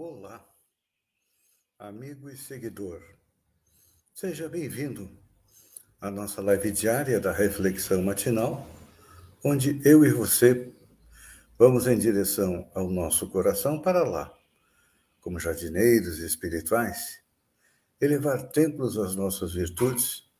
[0.00, 0.48] Olá,
[1.76, 3.02] amigo e seguidor.
[4.14, 5.10] Seja bem-vindo
[6.00, 8.64] à nossa live diária da Reflexão Matinal,
[9.44, 10.72] onde eu e você
[11.58, 14.32] vamos em direção ao nosso coração para lá,
[15.20, 17.20] como jardineiros espirituais,
[18.00, 20.30] elevar templos às nossas virtudes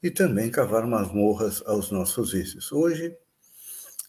[0.00, 2.70] e também cavar masmorras aos nossos vícios.
[2.70, 3.18] Hoje,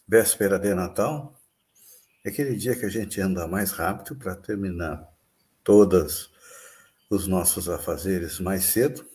[0.06, 1.36] véspera de Natal,
[2.26, 5.08] é aquele dia que a gente anda mais rápido para terminar
[5.62, 6.28] todos
[7.08, 9.06] os nossos afazeres mais cedo,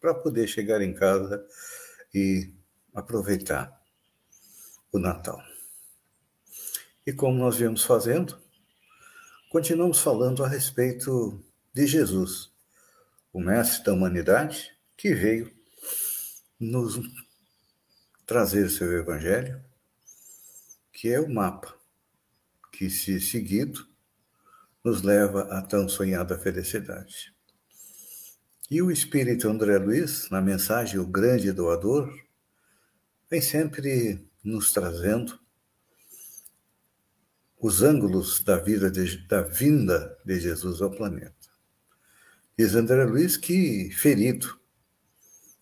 [0.00, 1.46] para poder chegar em casa
[2.12, 2.52] e
[2.92, 3.80] aproveitar
[4.90, 5.40] o Natal.
[7.06, 8.36] E como nós viemos fazendo,
[9.48, 11.40] continuamos falando a respeito
[11.72, 12.50] de Jesus,
[13.32, 15.54] o Mestre da humanidade, que veio
[16.58, 16.98] nos
[18.26, 19.64] trazer seu Evangelho,
[20.92, 21.75] que é o mapa
[22.76, 23.88] que, se seguido,
[24.84, 27.34] nos leva à tão sonhada felicidade.
[28.70, 32.14] E o espírito André Luiz, na mensagem O Grande Doador,
[33.30, 35.40] vem sempre nos trazendo
[37.58, 41.34] os ângulos da vida de, da vinda de Jesus ao planeta.
[42.58, 44.60] Diz André Luiz que, ferido,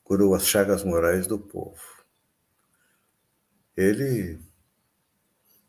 [0.02, 1.80] curou as chagas morais do povo.
[3.76, 4.40] Ele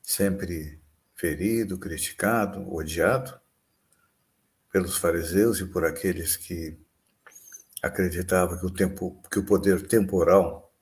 [0.01, 0.83] sempre
[1.15, 3.39] ferido, criticado, odiado
[4.71, 6.77] pelos fariseus e por aqueles que
[7.81, 10.73] acreditavam que o tempo, que o poder temporal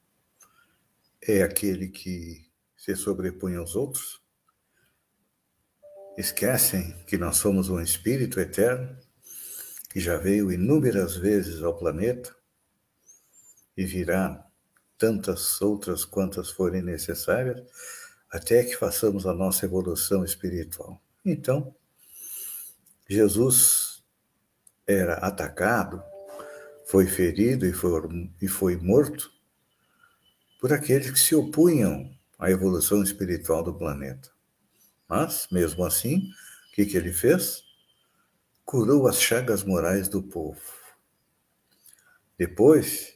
[1.22, 4.22] é aquele que se sobrepõe aos outros.
[6.18, 8.98] Esquecem que nós somos um espírito eterno
[9.92, 12.36] que já veio inúmeras vezes ao planeta
[13.78, 14.44] e virá
[14.98, 17.62] tantas outras quantas forem necessárias
[18.34, 21.00] até que façamos a nossa evolução espiritual.
[21.24, 21.76] Então,
[23.08, 24.04] Jesus
[24.88, 26.04] era atacado,
[26.88, 28.02] foi ferido e foi,
[28.42, 29.32] e foi morto
[30.60, 34.32] por aqueles que se opunham à evolução espiritual do planeta.
[35.08, 37.62] Mas, mesmo assim, o que, que ele fez?
[38.66, 40.60] Curou as chagas morais do povo.
[42.36, 43.14] Depois,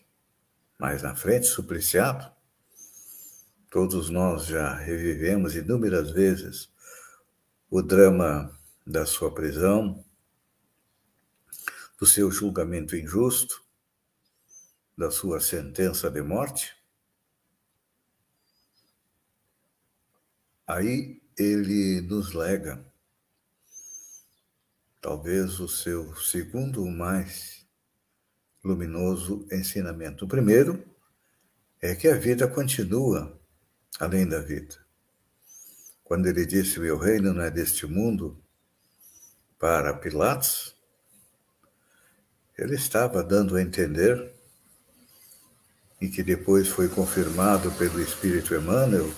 [0.78, 2.37] mais na frente, supliciado,
[3.70, 6.72] Todos nós já revivemos inúmeras vezes
[7.70, 10.06] o drama da sua prisão,
[12.00, 13.62] do seu julgamento injusto,
[14.98, 16.78] da sua sentença de morte.
[20.66, 22.84] Aí ele nos lega
[25.02, 27.66] talvez o seu segundo mais
[28.64, 30.26] luminoso ensinamento.
[30.26, 30.84] O primeiro
[31.82, 33.37] é que a vida continua
[34.00, 34.76] além da vida.
[36.04, 38.42] Quando ele disse: Meu reino não é deste mundo,
[39.60, 40.76] para Pilatos,
[42.58, 44.34] ele estava dando a entender,
[46.00, 49.12] e que depois foi confirmado pelo Espírito Emmanuel,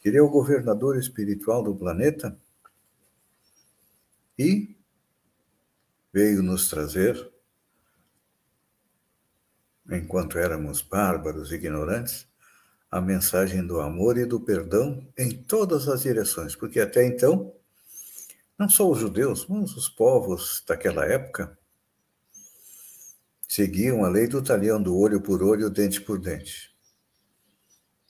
[0.00, 2.36] que ele é o governador espiritual do planeta
[4.38, 4.76] e
[6.12, 7.32] veio nos trazer,
[9.90, 12.26] enquanto éramos bárbaros, ignorantes,
[12.94, 17.52] a mensagem do amor e do perdão em todas as direções, porque até então,
[18.56, 21.58] não só os judeus, mas os povos daquela época
[23.48, 26.72] seguiam a lei do talhão do olho por olho, dente por dente.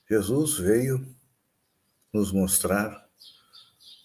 [0.07, 1.03] Jesus veio
[2.13, 3.09] nos mostrar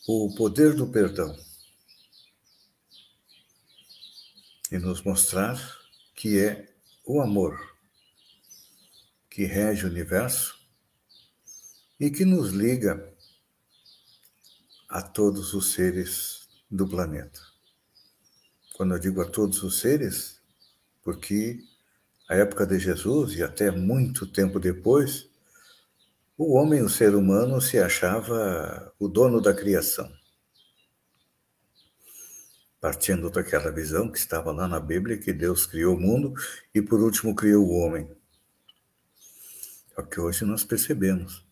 [0.08, 1.36] o poder do perdão
[4.72, 5.60] e nos mostrar
[6.14, 6.72] que é
[7.04, 7.76] o amor
[9.28, 10.59] que rege o universo
[12.00, 13.12] e que nos liga
[14.88, 17.38] a todos os seres do planeta.
[18.74, 20.40] Quando eu digo a todos os seres,
[21.02, 21.62] porque
[22.26, 25.28] a época de Jesus e até muito tempo depois,
[26.38, 30.10] o homem, o ser humano, se achava o dono da criação.
[32.80, 36.32] Partindo daquela visão que estava lá na Bíblia, que Deus criou o mundo
[36.74, 38.10] e, por último, criou o homem.
[39.94, 41.49] É o que hoje nós percebemos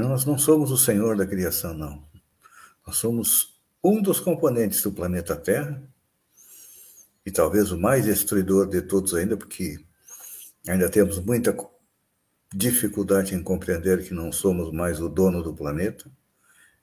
[0.00, 2.06] nós não somos o Senhor da criação, não.
[2.86, 5.82] Nós somos um dos componentes do planeta Terra,
[7.24, 9.78] e talvez o mais destruidor de todos ainda, porque
[10.66, 11.54] ainda temos muita
[12.52, 16.10] dificuldade em compreender que não somos mais o dono do planeta,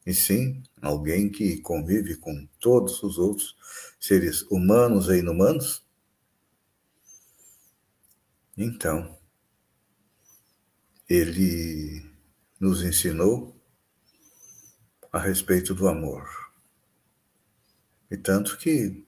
[0.06, 3.56] e sim alguém que convive com todos os outros
[4.00, 5.84] seres humanos e inumanos.
[8.56, 9.18] Então,
[11.10, 12.05] ele
[12.60, 13.56] nos ensinou
[15.12, 16.30] a respeito do amor.
[18.10, 19.06] E tanto que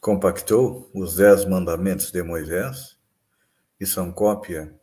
[0.00, 2.98] compactou os dez mandamentos de Moisés,
[3.78, 4.78] que são cópia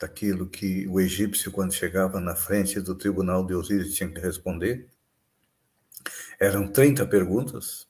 [0.00, 4.90] daquilo que o egípcio, quando chegava na frente do tribunal de Osíris, tinha que responder.
[6.38, 7.86] Eram 30 perguntas.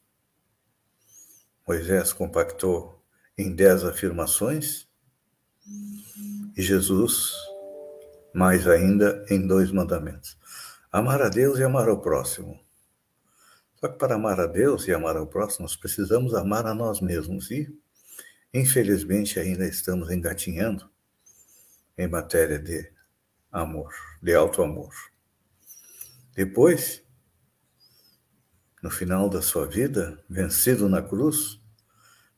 [1.66, 3.02] Moisés compactou
[3.36, 4.86] em dez afirmações
[6.56, 7.32] e Jesus,
[8.34, 10.36] mais ainda, em dois mandamentos:
[10.90, 12.60] amar a Deus e amar ao próximo.
[13.76, 17.00] Só que para amar a Deus e amar ao próximo, nós precisamos amar a nós
[17.00, 17.72] mesmos e,
[18.52, 20.90] infelizmente, ainda estamos engatinhando
[21.96, 22.92] em matéria de
[23.52, 24.92] amor, de alto amor.
[26.34, 27.04] Depois,
[28.82, 31.60] no final da sua vida, vencido na cruz,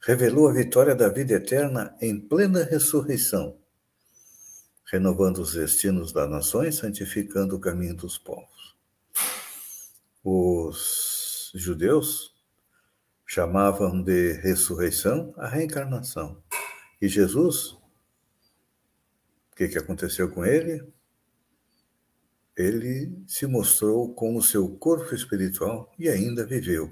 [0.01, 3.59] revelou a vitória da vida eterna em plena ressurreição,
[4.91, 8.77] renovando os destinos das nações, santificando o caminho dos povos.
[10.23, 12.35] Os judeus
[13.27, 16.43] chamavam de ressurreição a reencarnação.
[17.01, 17.77] E Jesus
[19.57, 20.87] o que, que aconteceu com ele?
[22.55, 26.91] Ele se mostrou com o seu corpo espiritual e ainda viveu.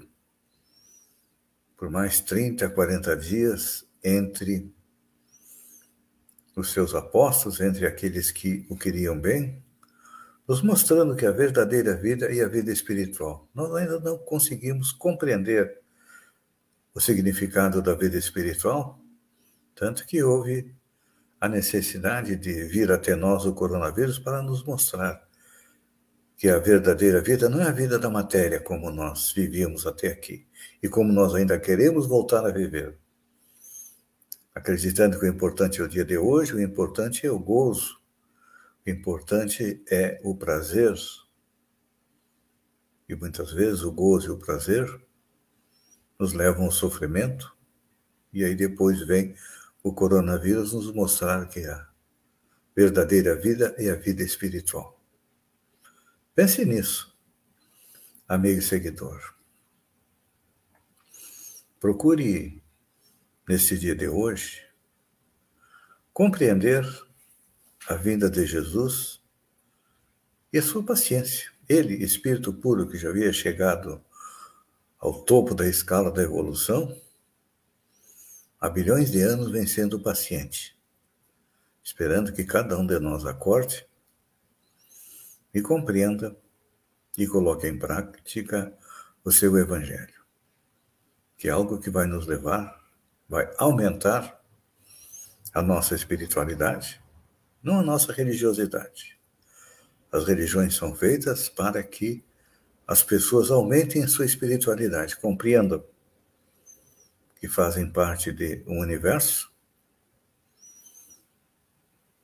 [1.77, 4.74] Por mais 30, 40 dias entre
[6.55, 9.61] os seus apóstolos, entre aqueles que o queriam bem,
[10.47, 13.49] nos mostrando que a verdadeira vida e a vida espiritual.
[13.53, 15.81] Nós ainda não conseguimos compreender
[16.93, 18.99] o significado da vida espiritual,
[19.75, 20.73] tanto que houve
[21.41, 25.25] a necessidade de vir até nós o coronavírus para nos mostrar
[26.37, 30.47] que a verdadeira vida não é a vida da matéria como nós vivíamos até aqui
[30.81, 32.97] e como nós ainda queremos voltar a viver.
[34.55, 37.99] Acreditando que o importante é o dia de hoje, o importante é o gozo,
[38.87, 40.95] o importante é o prazer.
[43.09, 44.87] E muitas vezes o gozo e o prazer
[46.17, 47.53] nos levam ao sofrimento,
[48.31, 49.35] e aí depois vem
[49.83, 51.89] o coronavírus nos mostrar que a
[52.73, 54.99] verdadeira vida é a vida espiritual.
[56.33, 57.13] Pense nisso,
[58.25, 59.35] amigo e seguidor.
[61.79, 62.64] Procure,
[63.47, 64.65] nesse dia de hoje,
[66.13, 66.83] compreender
[67.87, 69.21] a vinda de Jesus
[70.51, 71.51] e a sua paciência.
[71.67, 74.03] Ele, espírito puro que já havia chegado
[74.99, 76.99] ao topo da escala da evolução,
[78.59, 80.77] há bilhões de anos vem sendo paciente,
[81.83, 83.85] esperando que cada um de nós acorde
[85.53, 86.35] e compreenda
[87.17, 88.73] e coloque em prática
[89.23, 90.21] o seu Evangelho,
[91.37, 92.84] que é algo que vai nos levar,
[93.27, 94.41] vai aumentar
[95.53, 97.01] a nossa espiritualidade,
[97.61, 99.19] não a nossa religiosidade.
[100.11, 102.23] As religiões são feitas para que
[102.87, 105.83] as pessoas aumentem a sua espiritualidade, compreendam
[107.39, 109.51] que fazem parte de um universo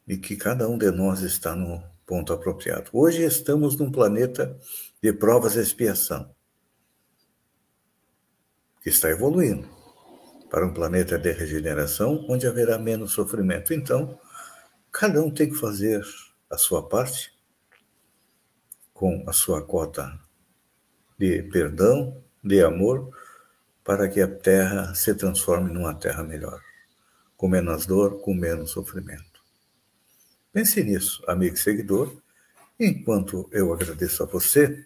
[0.08, 2.90] e que cada um de nós está no ponto apropriado.
[2.94, 4.58] Hoje estamos num planeta
[5.02, 6.34] de provas e expiação,
[8.82, 9.81] que está evoluindo
[10.52, 13.74] para um planeta de regeneração onde haverá menos sofrimento.
[13.74, 14.20] Então,
[14.92, 16.04] cada um tem que fazer
[16.50, 17.34] a sua parte
[18.94, 20.20] com a sua cota
[21.18, 23.16] de perdão, de amor,
[23.82, 26.62] para que a terra se transforme numa terra melhor,
[27.38, 29.42] com menos dor, com menos sofrimento.
[30.52, 32.22] Pense nisso, amigo e seguidor,
[32.78, 34.86] enquanto eu agradeço a você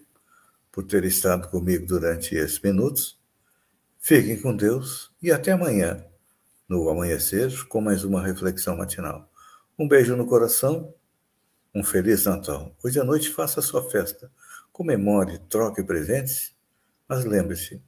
[0.71, 3.19] por ter estado comigo durante esses minutos.
[4.07, 6.05] Fiquem com Deus e até amanhã,
[6.69, 9.27] no amanhecer, com mais uma reflexão matinal.
[9.79, 10.93] Um beijo no coração,
[11.73, 12.77] um Feliz Natal.
[12.83, 14.31] Hoje à noite faça a sua festa,
[14.71, 16.55] comemore, troque presentes,
[17.09, 17.81] mas lembre-se,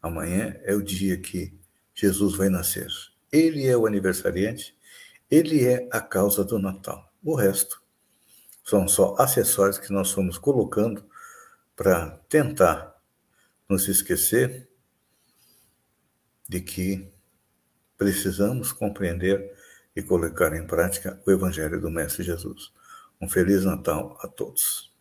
[0.00, 1.52] Amanhã é o dia que
[1.92, 2.86] Jesus vai nascer.
[3.32, 4.78] Ele é o aniversariante,
[5.28, 7.12] ele é a causa do Natal.
[7.24, 7.82] O resto
[8.62, 11.04] são só acessórios que nós fomos colocando
[11.74, 12.94] para tentar
[13.68, 14.72] nos esquecer
[16.48, 17.12] de que
[17.96, 19.54] precisamos compreender
[19.96, 22.72] e colocar em prática o Evangelho do Mestre Jesus.
[23.20, 24.93] Um Feliz Natal a todos.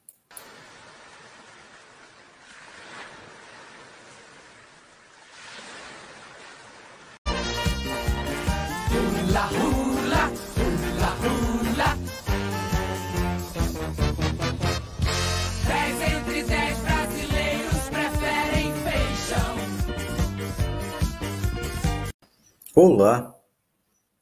[22.75, 23.39] Olá,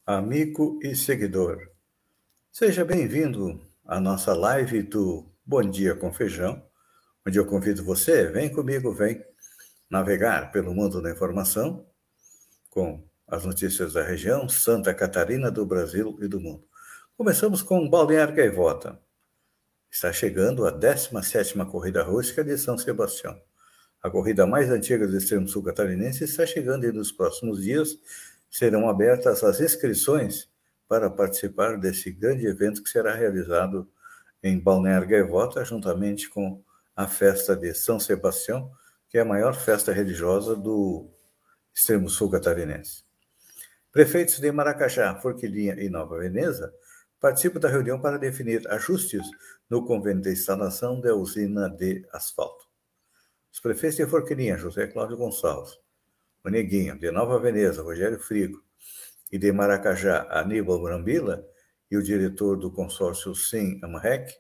[0.05, 1.70] amigo e seguidor.
[2.51, 6.62] Seja bem-vindo à nossa live do Bom Dia com Feijão,
[7.25, 9.24] onde eu convido você, vem comigo, vem
[9.89, 11.88] navegar pelo mundo da informação
[12.70, 16.67] com as notícias da região, Santa Catarina, do Brasil e do mundo.
[17.15, 19.00] Começamos com Balneário Gaivota.
[19.89, 23.41] Está chegando a 17ª Corrida Rústica de São Sebastião.
[24.03, 27.98] A corrida mais antiga do extremo sul catarinense está chegando e nos próximos dias
[28.51, 30.51] serão abertas as inscrições
[30.88, 33.89] para participar desse grande evento que será realizado
[34.43, 36.62] em Balneário Gaivota, juntamente com
[36.93, 38.70] a festa de São Sebastião,
[39.08, 41.10] que é a maior festa religiosa do
[41.74, 43.05] extremo sul catarinense.
[43.91, 46.74] Prefeitos de Maracajá, Forquilinha e Nova Veneza
[47.20, 49.25] participam da reunião para definir ajustes
[49.70, 52.65] no convênio de instalação da usina de asfalto.
[53.53, 55.77] Os prefeitos de Forquilinha, José Cláudio Gonçalves,
[56.43, 58.62] o Neguinho, de Nova Veneza, Rogério Frigo,
[59.31, 61.45] e de Maracajá, Aníbal Brambila,
[61.89, 64.33] e o diretor do consórcio Sim Amrec,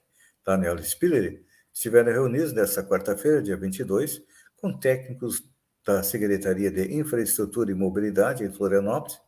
[0.45, 1.43] Daniel Spiller,
[1.73, 4.21] estiveram reunidos nesta quarta-feira, dia 22,
[4.57, 5.43] com técnicos
[5.85, 9.19] da Secretaria de Infraestrutura e Mobilidade em Florianópolis,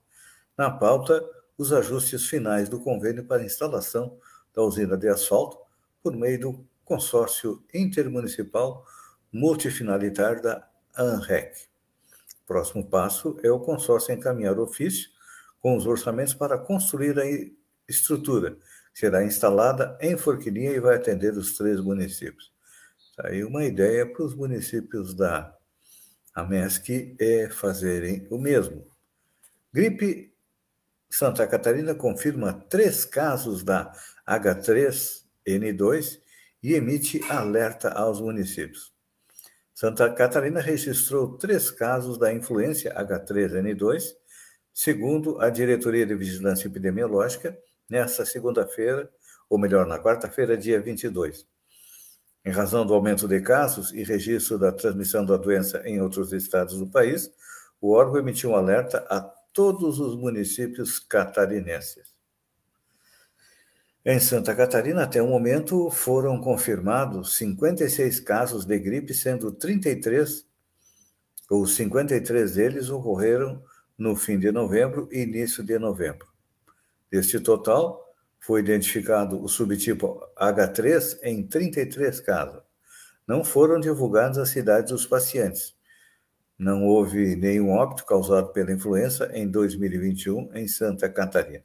[0.57, 1.23] na pauta,
[1.57, 4.17] os ajustes finais do convênio para instalação
[4.53, 5.57] da usina de asfalto
[6.01, 8.85] por meio do consórcio intermunicipal
[9.31, 11.72] multifinalitar da ANREC.
[12.53, 15.09] O próximo passo é o consórcio encaminhar ofício
[15.59, 17.23] com os orçamentos para construir a
[17.89, 18.51] estrutura,
[18.93, 22.53] que será instalada em Forquilinha e vai atender os três municípios.
[23.17, 25.51] Tá aí uma ideia para os municípios da
[26.35, 28.85] AMESC é fazerem o mesmo.
[29.73, 30.31] Gripe
[31.09, 33.91] Santa Catarina confirma três casos da
[34.29, 36.19] H3N2
[36.61, 38.92] e emite alerta aos municípios.
[39.73, 44.03] Santa Catarina registrou três casos da influência H3N2,
[44.71, 47.57] segundo a Diretoria de Vigilância Epidemiológica,
[47.89, 49.09] nesta segunda-feira,
[49.49, 51.47] ou melhor, na quarta-feira, dia 22.
[52.45, 56.77] Em razão do aumento de casos e registro da transmissão da doença em outros estados
[56.77, 57.31] do país,
[57.81, 62.12] o órgão emitiu um alerta a todos os municípios catarinenses.
[64.05, 70.45] Em Santa Catarina, até o momento, foram confirmados 56 casos de gripe, sendo 33,
[71.49, 73.63] ou 53 deles, ocorreram
[73.97, 76.27] no fim de novembro e início de novembro.
[77.09, 82.61] Deste total, foi identificado o subtipo H3 em 33 casos.
[83.25, 85.77] Não foram divulgadas as cidades dos pacientes,
[86.59, 91.63] não houve nenhum óbito causado pela influenza em 2021 em Santa Catarina.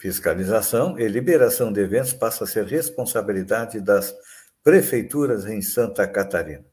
[0.00, 4.14] Fiscalização e liberação de eventos passa a ser responsabilidade das
[4.62, 6.64] prefeituras em Santa Catarina.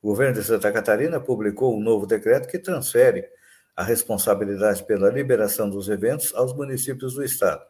[0.00, 3.28] O governo de Santa Catarina publicou um novo decreto que transfere
[3.76, 7.62] a responsabilidade pela liberação dos eventos aos municípios do estado.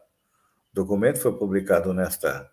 [0.71, 2.49] O documento foi publicado nesta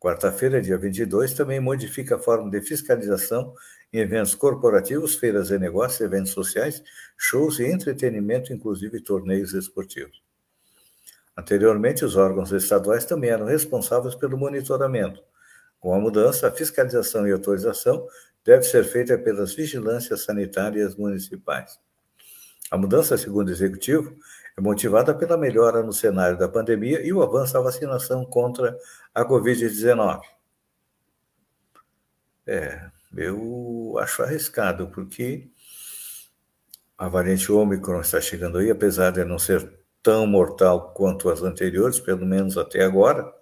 [0.00, 3.54] quarta-feira, dia 22, também modifica a forma de fiscalização
[3.92, 6.82] em eventos corporativos, feiras de negócios, eventos sociais,
[7.16, 10.23] shows e entretenimento, inclusive torneios esportivos.
[11.36, 15.22] Anteriormente, os órgãos estaduais também eram responsáveis pelo monitoramento.
[15.80, 18.06] Com a mudança, a fiscalização e autorização
[18.44, 21.78] deve ser feita pelas vigilâncias sanitárias municipais.
[22.70, 24.16] A mudança, segundo o executivo,
[24.56, 28.76] é motivada pela melhora no cenário da pandemia e o avanço da vacinação contra
[29.14, 30.22] a Covid-19.
[32.46, 35.50] É, eu acho arriscado, porque
[36.96, 41.98] a variante Ômicron está chegando aí, apesar de não ser tão mortal quanto as anteriores,
[41.98, 43.34] pelo menos até agora,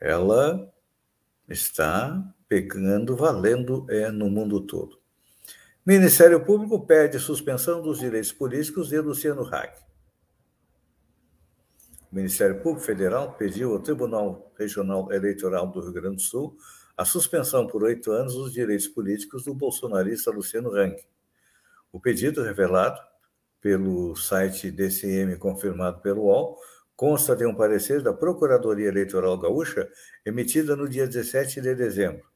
[0.00, 0.72] ela
[1.46, 4.98] está pegando, valendo é, no mundo todo.
[5.84, 9.78] Ministério Público pede suspensão dos direitos políticos de Luciano Hack.
[12.10, 16.56] O Ministério Público Federal pediu ao Tribunal Regional Eleitoral do Rio Grande do Sul
[16.96, 20.96] a suspensão por oito anos dos direitos políticos do bolsonarista Luciano Hang.
[21.92, 22.98] O pedido revelado
[23.60, 26.58] pelo site DCM confirmado pelo UOL
[26.96, 29.88] consta de um parecer da Procuradoria Eleitoral Gaúcha
[30.26, 32.26] emitida no dia 17 de dezembro.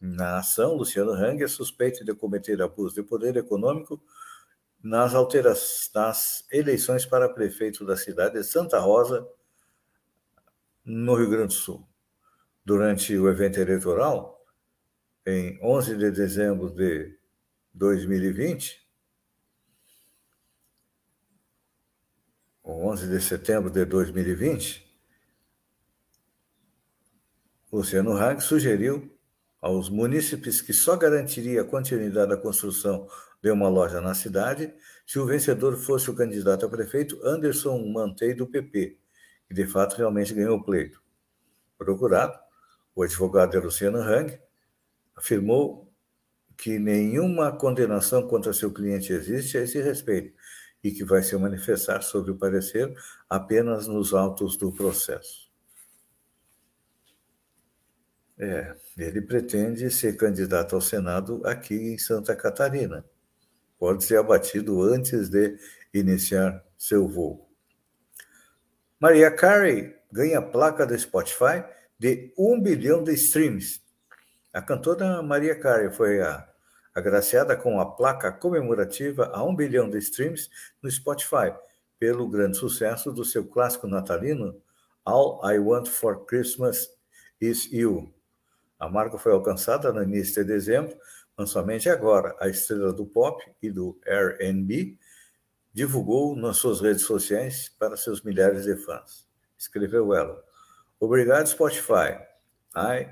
[0.00, 4.02] Na ação, Luciano Hang é suspeito de cometer abuso de poder econômico
[4.82, 9.26] nas, alterações, nas eleições para prefeito da cidade de Santa Rosa,
[10.84, 11.86] no Rio Grande do Sul
[12.64, 14.40] durante o evento eleitoral,
[15.26, 17.16] em 11 de dezembro de
[17.74, 18.81] 2020,
[22.64, 24.88] 11 de setembro de 2020,
[27.72, 29.10] Luciano Hang sugeriu
[29.60, 33.08] aos munícipes que só garantiria a continuidade da construção
[33.42, 34.72] de uma loja na cidade
[35.04, 38.98] se o vencedor fosse o candidato a prefeito Anderson Mantei do PP,
[39.48, 41.02] que de fato realmente ganhou o pleito.
[41.76, 42.38] Procurado,
[42.94, 44.38] o advogado de Luciano Hang
[45.16, 45.92] afirmou
[46.56, 50.32] que nenhuma condenação contra seu cliente existe a esse respeito
[50.82, 52.92] e que vai se manifestar sobre o parecer
[53.28, 55.50] apenas nos autos do processo.
[58.38, 63.04] É, ele pretende ser candidato ao Senado aqui em Santa Catarina.
[63.78, 65.56] Pode ser abatido antes de
[65.94, 67.48] iniciar seu voo.
[68.98, 71.64] Maria Carey ganha placa do Spotify
[71.98, 73.80] de um bilhão de streams.
[74.52, 76.51] A cantora Maria Carey foi a,
[76.94, 80.50] agraciada com a placa comemorativa a um bilhão de streams
[80.82, 81.54] no Spotify
[81.98, 84.60] pelo grande sucesso do seu clássico natalino
[85.04, 86.88] All I Want for Christmas
[87.40, 88.12] Is You.
[88.78, 90.96] A marca foi alcançada no início de dezembro,
[91.36, 94.98] mas somente agora a estrela do pop e do R&B
[95.72, 99.26] divulgou nas suas redes sociais para seus milhares de fãs.
[99.56, 100.42] Escreveu ela:
[101.00, 102.18] Obrigado Spotify.
[102.76, 103.08] I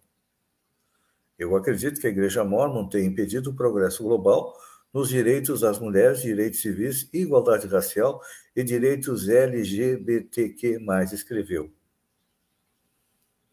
[1.42, 4.56] eu acredito que a Igreja Mormon tem impedido o progresso global
[4.92, 8.20] nos direitos das mulheres, direitos civis, igualdade racial
[8.54, 10.78] e direitos LGBTQ+,
[11.12, 11.72] escreveu.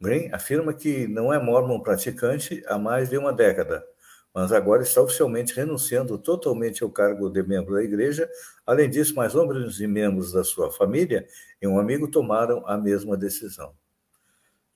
[0.01, 3.85] Green afirma que não é mormon praticante há mais de uma década,
[4.33, 8.29] mas agora está oficialmente renunciando totalmente ao cargo de membro da igreja.
[8.65, 11.27] Além disso, mais homens e membros da sua família
[11.61, 13.73] e um amigo tomaram a mesma decisão.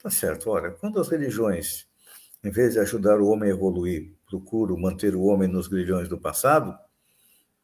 [0.01, 1.87] Tá certo, olha, quando as religiões
[2.43, 6.19] em vez de ajudar o homem a evoluir, procuro manter o homem nos grilhões do
[6.19, 6.77] passado,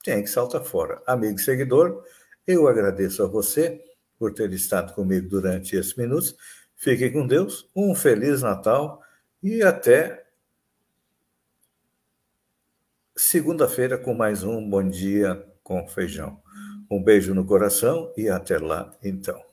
[0.03, 1.03] tem que saltar fora.
[1.05, 2.01] Amigo e seguidor,
[2.47, 3.83] eu agradeço a você
[4.17, 6.33] por ter estado comigo durante esses minutos.
[6.81, 9.03] Fiquem com Deus, um Feliz Natal
[9.43, 10.25] e até
[13.13, 16.41] segunda-feira com mais um Bom Dia com Feijão.
[16.89, 19.48] Um beijo no coração e até lá, então.